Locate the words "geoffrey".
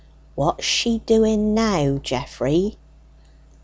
1.99-2.75